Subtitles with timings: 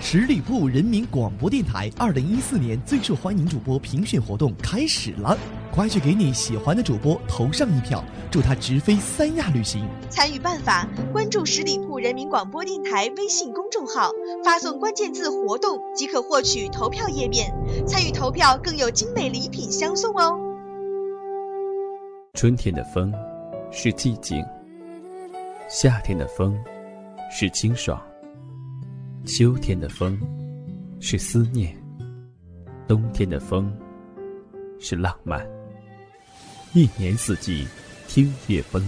[0.00, 5.36] 十里铺人民广播电台二零一四年最受欢迎主播评选活动开始了，
[5.72, 9.88] 快去给你喜欢的主播投上一票，祝他直飞三亚旅行。
[10.10, 14.10] 参与办法：关注十里铺人民广播电台微信公众号，
[14.44, 17.52] 发送关键字“活动”即可获取投票页面。
[17.86, 20.38] 参与投票更有精美礼品相送哦。
[22.34, 23.12] 春天的风
[23.72, 24.44] 是寂静，
[25.68, 26.54] 夏天的风
[27.30, 28.00] 是清爽。
[29.24, 30.20] 秋天的风，
[31.00, 31.74] 是思念；
[32.86, 33.74] 冬天的风，
[34.78, 35.44] 是浪漫。
[36.74, 37.66] 一年四季，
[38.06, 38.82] 听夜风，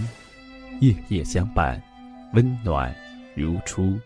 [0.81, 1.83] 夜夜相伴，
[2.35, 2.95] 温暖
[3.35, 3.99] 如初。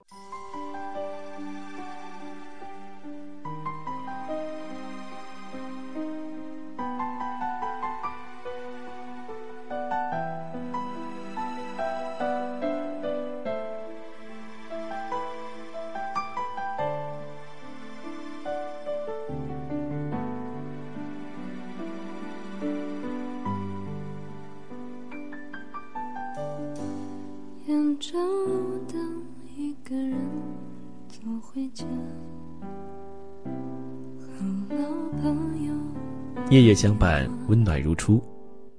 [36.50, 38.20] 夜夜相伴，温暖如初。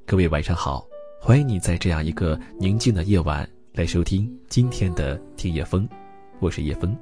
[0.05, 0.85] 各位晚上好，
[1.21, 5.87] 欢迎你在这样一个宁静的夜晚来收听今天的听夜风，
[6.41, 6.93] 我是叶风。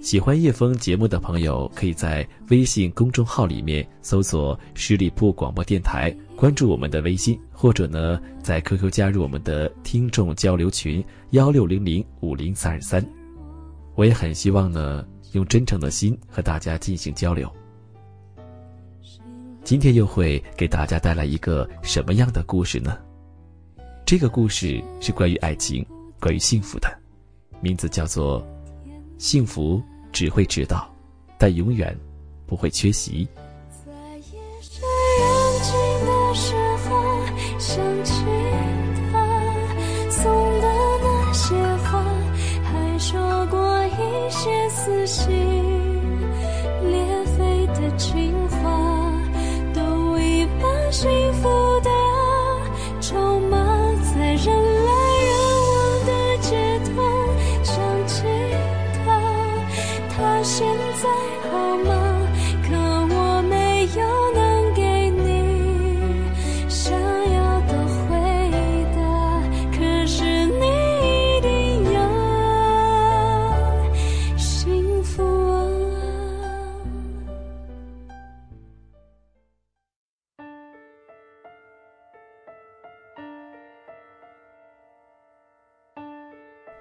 [0.00, 13.06] 喜欢叶风节目的朋友，可以在微信公众号里面搜索“十里铺广播电台”，关注我们的微信，或者呢，在 QQ 加入我们的听众交流群幺六零零五零三二三。
[13.96, 17.52] 我也很希望呢，用真诚的心和大家进行交流。
[19.68, 22.96] 今天又会给大家带来一个什么样的故事呢？
[24.06, 25.84] 这个故事是关于爱情、
[26.18, 26.88] 关于幸福的，
[27.60, 28.40] 名字叫做
[29.18, 30.90] 《幸福只会迟到，
[31.36, 31.94] 但永远
[32.46, 33.26] 不会缺席》。
[45.06, 45.30] 心
[46.82, 48.47] 裂肺的情
[50.90, 51.57] 幸福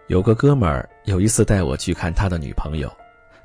[0.07, 2.89] 有个哥们儿有一次带我去看他的女朋友，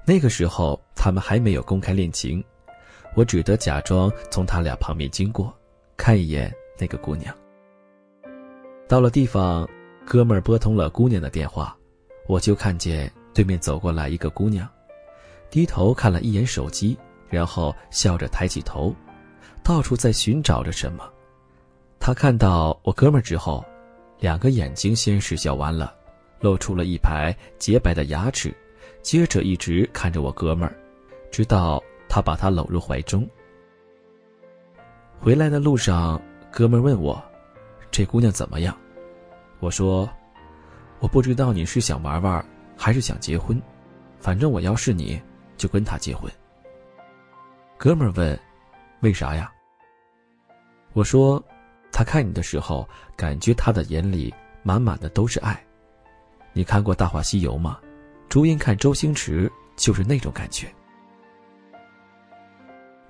[0.06, 2.42] 那个时候他们还没有公开恋情，
[3.14, 5.52] 我只得假装从他俩旁边经过，
[5.96, 7.34] 看一眼那个姑娘。
[8.88, 9.68] 到了地方，
[10.06, 11.76] 哥们儿拨通了姑娘的电话，
[12.28, 14.68] 我就看见对面走过来一个姑娘，
[15.50, 16.96] 低头看了一眼手机，
[17.28, 18.94] 然后笑着抬起头，
[19.64, 21.10] 到处在寻找着什么。
[21.98, 23.64] 他看到我哥们儿之后，
[24.20, 25.92] 两个眼睛先是笑弯了。
[26.42, 28.54] 露出了一排洁白的牙齿，
[29.00, 30.76] 接着一直看着我哥们儿，
[31.30, 33.26] 直到他把他搂入怀中。
[35.18, 36.20] 回来的路上，
[36.50, 37.22] 哥们儿问我
[37.90, 38.76] ：“这姑娘怎么样？”
[39.60, 40.10] 我说
[40.98, 42.44] ：“我不知道你是想玩玩，
[42.76, 43.60] 还是想结婚，
[44.18, 45.22] 反正我要是你，
[45.56, 46.30] 就跟她结婚。”
[47.78, 48.38] 哥们儿问
[49.00, 49.50] ：“为啥呀？”
[50.92, 51.42] 我说
[51.92, 55.64] ：“他看你的时候，感觉他的眼里满满的都是爱。”
[56.52, 57.78] 你看过《大话西游》吗？
[58.28, 60.72] 朱茵看周星驰就是那种感觉。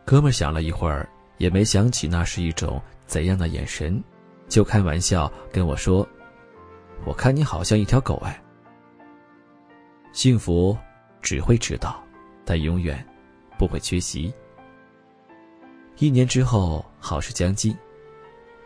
[0.05, 1.09] 哥们想了一会儿，
[1.39, 4.03] 也没想起那是一种怎样的眼神，
[4.49, 6.07] 就开玩笑跟我说
[7.07, 8.43] ：“我看你好像一条狗哎。”
[10.13, 10.77] 幸福
[11.21, 12.03] 只会迟到，
[12.45, 13.05] 但永远
[13.57, 14.33] 不会缺席。
[15.99, 17.77] 一年之后，好事将近。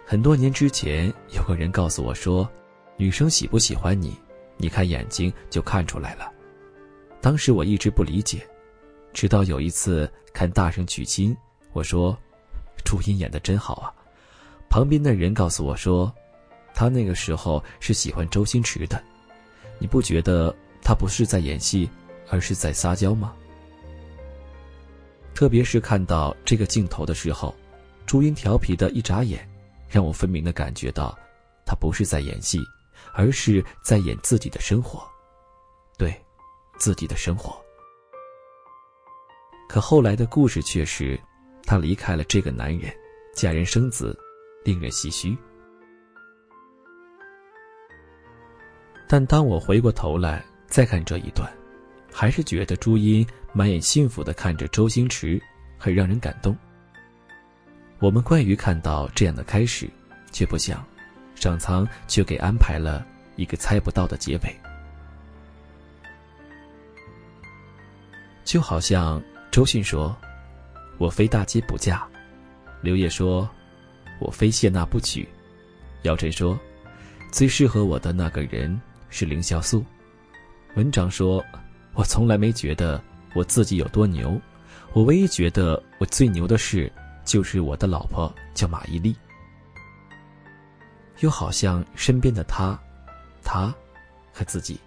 [0.06, 2.48] 很多年之前，有个人告诉我说
[2.96, 4.18] ：“女生喜不喜欢你？”
[4.56, 6.30] 你看眼睛就看出来了。
[7.20, 8.46] 当时我一直不理解，
[9.12, 11.34] 直到有一次看《大圣娶亲》，
[11.72, 12.16] 我说
[12.84, 13.92] ：“朱茵演的真好啊。”
[14.68, 16.12] 旁边的人告诉我说
[16.74, 19.02] ：“他那个时候是喜欢周星驰的。”
[19.78, 21.88] 你不觉得他不是在演戏，
[22.30, 23.34] 而是在撒娇吗？
[25.34, 27.54] 特别是看到这个镜头的时候，
[28.06, 29.46] 朱茵调皮的一眨眼，
[29.88, 31.14] 让我分明的感觉到，
[31.66, 32.58] 他不是在演戏。
[33.18, 35.02] 而是在演自己的生活，
[35.96, 36.14] 对，
[36.78, 37.58] 自己的生活。
[39.66, 41.18] 可后来的故事却是，
[41.64, 42.94] 她离开了这个男人，
[43.34, 44.16] 嫁人生子，
[44.64, 45.34] 令人唏嘘。
[49.08, 51.50] 但当我回过头来再看这一段，
[52.12, 55.40] 还是觉得朱茵满眼幸福的看着周星驰，
[55.78, 56.54] 很让人感动。
[57.98, 59.88] 我们惯于看到这样的开始，
[60.30, 60.86] 却不想，
[61.36, 63.06] 上苍却给安排了
[63.36, 64.56] 一个猜不到的结尾。
[68.44, 70.16] 就好像周迅说
[70.98, 72.04] ：“我非大姐不嫁。”
[72.82, 73.48] 刘烨说
[74.18, 75.28] ：“我非谢娜不娶。”
[76.02, 76.58] 姚晨说
[77.30, 79.84] ：“最适合我的那个人。”是凌潇肃。
[80.74, 81.42] 文章说
[81.94, 83.02] ：“我从来没觉得
[83.34, 84.38] 我自己有多牛，
[84.92, 86.92] 我唯一觉得我最牛的事，
[87.24, 89.14] 就是我的老婆叫马伊琍。”
[91.20, 92.78] 又好像身边的他，
[93.42, 93.74] 他
[94.32, 94.78] 和自己。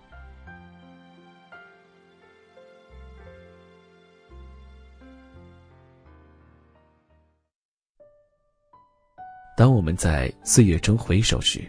[9.57, 11.61] 当我们在岁月中回首时。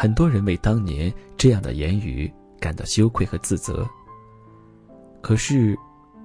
[0.00, 3.84] 很多人为当年这样的言语感到羞愧和自责。
[5.20, 5.76] 可是，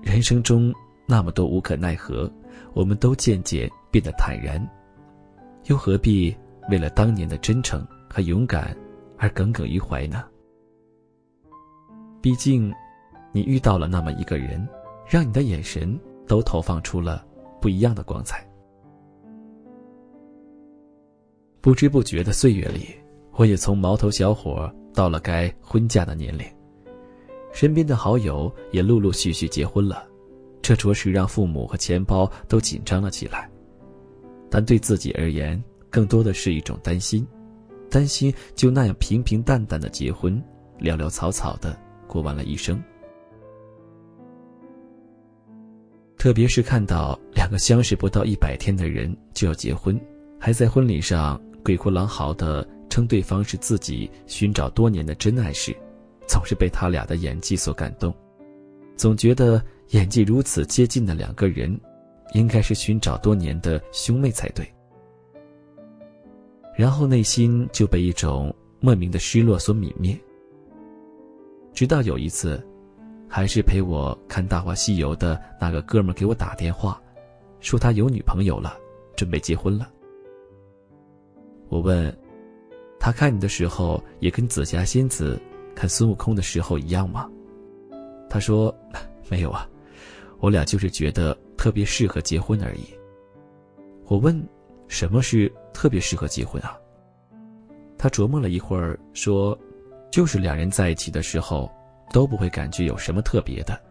[0.03, 0.71] 人生中
[1.07, 2.31] 那么多无可奈何，
[2.75, 4.63] 我们都渐渐变得坦然，
[5.63, 6.37] 又何必
[6.69, 8.75] 为了当年的真诚和勇敢
[9.17, 10.25] 而耿耿于怀呢？
[12.21, 12.73] 毕竟，
[13.31, 14.67] 你遇到了那么一个人，
[15.07, 17.25] 让你的眼神都投放出了
[17.59, 18.47] 不一样的光彩。
[21.61, 22.87] 不知不觉的岁月里。
[23.35, 26.45] 我也从毛头小伙到了该婚嫁的年龄，
[27.51, 30.05] 身边的好友也陆陆续续结婚了，
[30.61, 33.49] 这着实让父母和钱包都紧张了起来。
[34.51, 35.59] 但对自己而言，
[35.93, 37.25] 更多的是一种担心，
[37.87, 40.43] 担心就那样平平淡淡的结婚，
[40.79, 42.81] 潦潦草草的过完了一生。
[46.17, 49.99] 特别是看到两个相识不到一百天的人就要结婚，
[50.39, 52.67] 还在婚礼上鬼哭狼嚎的。
[52.89, 55.75] 称对方是自己寻找多年的真爱时，
[56.27, 58.13] 总是被他俩的演技所感动，
[58.95, 61.75] 总觉得演技如此接近的两个人，
[62.35, 64.71] 应该是寻找多年的兄妹才对。
[66.75, 70.17] 然后内心就被一种莫名的失落所泯灭。
[71.73, 72.65] 直到有一次，
[73.27, 77.01] 还是陪我看《大话西游》的那个哥们给我打电话，
[77.59, 78.77] 说他有女朋友了，
[79.15, 79.89] 准备结婚了。
[81.69, 82.15] 我问。
[82.99, 85.37] 他看你的时候，也跟紫霞仙子
[85.75, 87.29] 看孙悟空的时候一样吗？
[88.29, 88.73] 他说
[89.29, 89.67] ：“没有啊，
[90.39, 92.85] 我俩就是觉得特别适合结婚而已。”
[94.07, 94.41] 我问
[94.93, 96.77] ：“什么是特别适合结婚啊？”
[97.97, 99.57] 他琢磨了一会儿说
[100.11, 101.71] ：“就是两人在一起的时候，
[102.11, 103.81] 都不会感觉有什么特别的，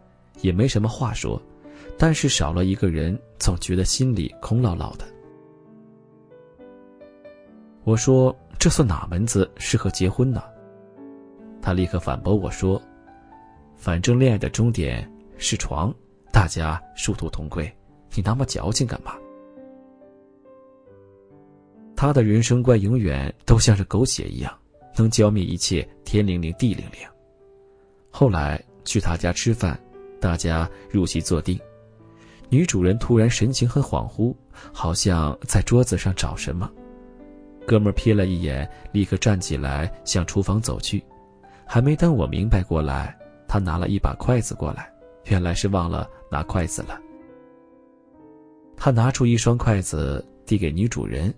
[0.41, 1.43] 也没什么话说，
[1.99, 5.05] 但是少了一个人，总觉得心里空落落的。”
[7.85, 8.35] 我说。
[8.59, 10.41] 这算哪门子适合结婚呢？
[11.61, 12.81] 他立刻反驳我说
[13.75, 15.93] ：“反正恋爱的终点是床，
[16.31, 17.65] 大家殊途同归，
[18.15, 19.17] 你那么矫情干嘛？”
[22.03, 24.53] 他的人生观永远都像是狗血一样，
[24.97, 26.99] 能浇灭一切天灵灵地灵灵。
[28.11, 29.79] 后来去他家吃饭，
[30.21, 31.57] 大家入席坐定，
[32.49, 34.35] 女主人突然神情很恍惚，
[34.73, 36.69] 好像在桌子上找什么。
[37.69, 41.01] 哥们瞥了一眼，立刻站起来向厨房走去。
[41.65, 44.93] 还没等我明白过来，他拿了一把筷子过来，
[45.27, 47.01] 原来是忘了拿筷子了。
[48.77, 51.33] 他拿出一双筷子递给女主人，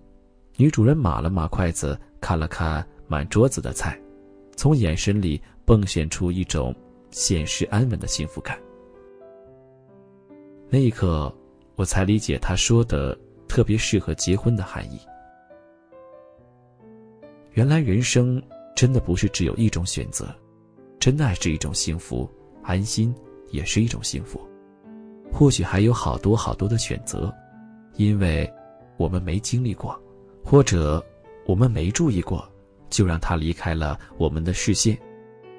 [0.56, 4.00] 女主人码了码筷子，看了看满桌子的菜，
[4.54, 6.72] 从眼神里迸现出一种
[7.10, 8.56] 现实安稳的幸福感。
[10.70, 11.34] 那一刻，
[11.74, 13.18] 我才理解他说的
[13.48, 15.00] 特别适合结婚的含义。
[17.54, 18.40] 原来人生
[18.76, 20.32] 真的不是只有一种选择，
[21.00, 22.30] 真爱是一种幸福，
[22.62, 23.12] 安心
[23.50, 24.40] 也是一种幸福，
[25.32, 27.32] 或许还有好多好多的选择，
[27.96, 28.48] 因为
[28.96, 30.00] 我们没经历过，
[30.44, 31.04] 或者
[31.46, 32.46] 我们没注意过，
[32.90, 34.96] 就让它离开了我们的视线，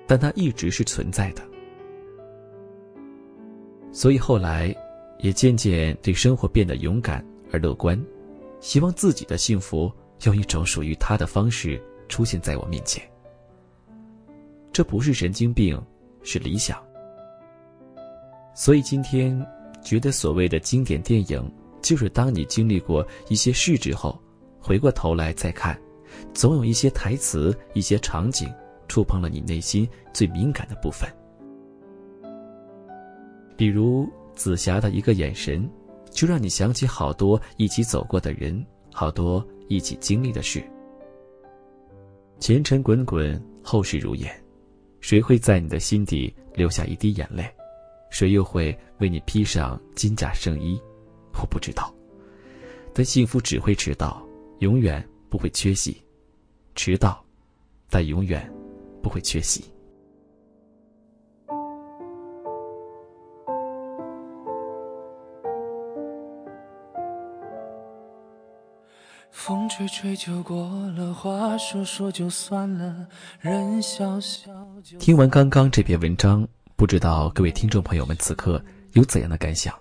[0.05, 1.41] 但它一直是存在的。
[3.91, 4.73] 所以后来，
[5.19, 7.99] 也渐渐对生活变得勇敢而乐观，
[8.59, 9.91] 希望自己的幸福。
[10.23, 13.03] 用一种属于他的方式出现在我面前，
[14.71, 15.79] 这不是神经病，
[16.23, 16.81] 是理想。
[18.55, 19.45] 所以今天
[19.83, 21.51] 觉得所谓的经典电影，
[21.81, 24.17] 就是当你经历过一些事之后，
[24.65, 25.79] 回过头来再看，
[26.33, 28.51] 总有一些台词、一些场景，
[28.87, 31.07] 触碰了你内心最敏感的部分。
[33.55, 35.69] 比如紫霞的一个眼神，
[36.09, 40.63] 就让你想起好多一起走过的人，好多一起经历的事。
[42.39, 44.43] 前尘滚滚，后事如烟，
[44.99, 47.45] 谁会在你的心底留下一滴眼泪？
[48.09, 50.81] 谁又会为你披上金甲圣衣？
[51.39, 51.93] 我不知道。
[52.95, 54.25] 但幸福只会迟到，
[54.65, 56.03] 永远不会缺席。
[56.73, 57.23] 迟到，
[57.87, 58.51] 但永远
[58.99, 59.63] 不会缺席。
[69.29, 70.67] 风吹吹就过
[70.97, 73.07] 了，话说说就算了，
[73.39, 74.51] 人笑笑。
[74.99, 78.59] 听完刚刚这篇文章，不知道各位听众朋友们此刻
[78.93, 79.77] 有怎样的感想？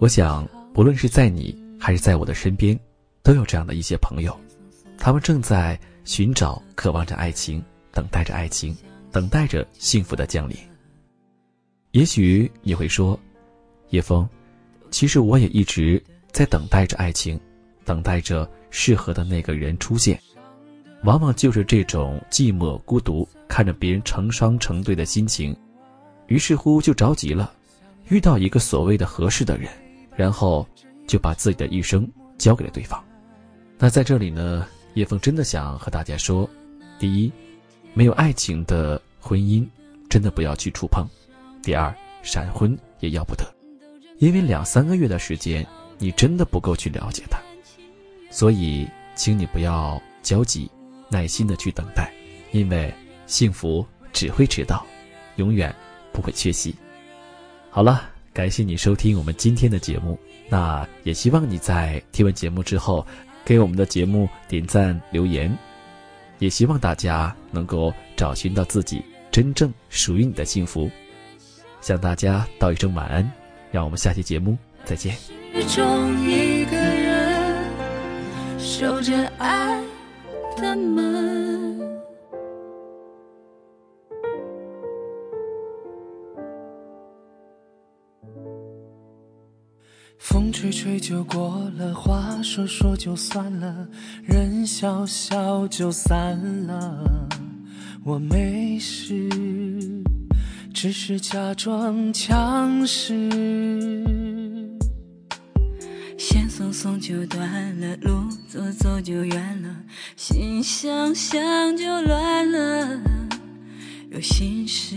[0.00, 2.78] 我想，不论是在你还是在我的身边，
[3.22, 4.38] 都有这样的一些朋友，
[4.98, 7.62] 他们正在寻找、渴望着爱情，
[7.92, 8.76] 等待着爱情，
[9.10, 10.56] 等待着幸福的降临。
[11.92, 13.18] 也许你会说，
[13.90, 14.28] 叶枫，
[14.90, 16.02] 其实我也一直
[16.32, 17.40] 在等待着爱情。
[17.84, 20.16] 等待着适合的那个人出现，
[21.02, 25.52] 往往就是这种寂寞孤独，看着别人成双成对的心情，
[26.28, 27.52] 于是乎就着急了，
[28.08, 29.68] 遇到一个所谓的合适的人，
[30.14, 30.64] 然后
[31.08, 33.04] 就把自己的一生交给了对方。
[33.82, 36.48] 那在这里呢，叶枫真的想和大家说：
[37.00, 37.32] 第一，
[37.94, 39.66] 没有爱情的婚姻，
[40.08, 41.04] 真的不要去触碰；
[41.64, 43.44] 第二，闪婚也要不得，
[44.18, 45.66] 因为两三个月的时间，
[45.98, 47.40] 你真的不够去了解他。
[48.30, 48.86] 所以，
[49.16, 50.70] 请你不要焦急，
[51.08, 52.08] 耐心的去等待，
[52.52, 52.94] 因为
[53.26, 54.86] 幸福只会迟到，
[55.38, 55.74] 永远
[56.12, 56.72] 不会缺席。
[57.68, 60.16] 好了，感谢你收听我们今天的节目，
[60.48, 63.04] 那也希望你在听完节目之后，
[63.44, 65.56] 给我们的节目点赞留言，
[66.38, 70.90] 也希望大家能够找寻到自己真正属于你的幸福。
[71.80, 73.28] 向大家道一声晚安，
[73.70, 75.16] 让我们下期节目再见。
[75.54, 77.64] 始终一个人
[78.58, 79.82] 守着爱
[80.56, 81.91] 的门，
[90.22, 93.88] 风吹吹就过了，话说说就算了，
[94.22, 97.28] 人笑笑就散了。
[98.04, 99.28] 我没事，
[100.72, 103.28] 只是假装强势。
[106.16, 109.76] 线松松就断了，路走走就远了，
[110.16, 113.00] 心想想就乱了。
[114.12, 114.94] 有心事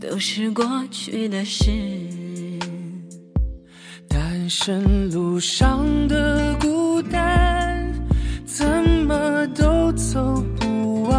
[0.00, 1.70] 都是过去的事。
[4.52, 7.90] 人生路上的孤单，
[8.44, 8.66] 怎
[9.06, 11.18] 么都走不完。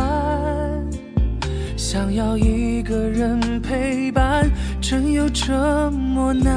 [1.75, 4.47] 想要一个人陪伴，
[4.79, 5.51] 真有这
[5.89, 6.53] 么难？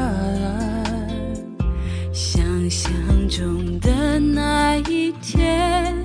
[2.12, 2.92] 想象
[3.26, 5.96] 中的那一天，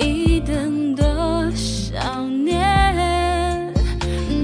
[0.00, 1.04] 一等多
[1.54, 3.70] 少年，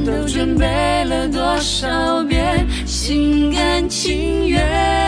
[0.04, 5.07] 都准备了多少遍，心甘情愿。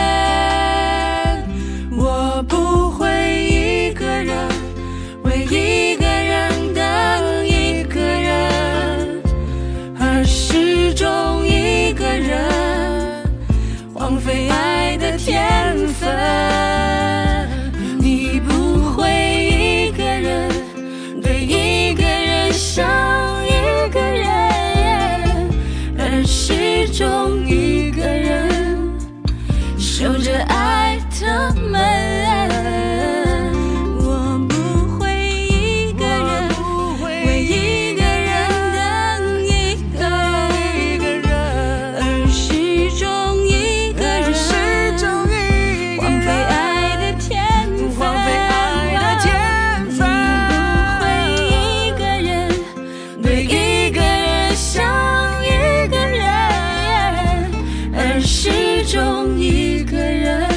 [58.23, 60.47] 始终一个人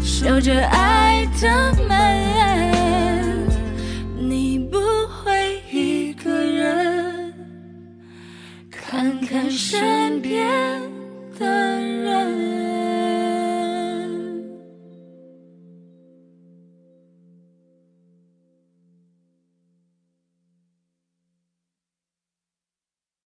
[0.00, 1.93] 守着爱的门